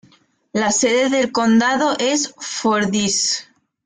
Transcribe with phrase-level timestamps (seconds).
[0.51, 3.43] La sede del condado es Fordyce.